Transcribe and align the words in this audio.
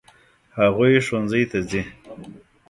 هغوی 0.59 0.93
ښوونځي 1.05 1.43
ته 1.51 1.59
ځي. 1.69 1.81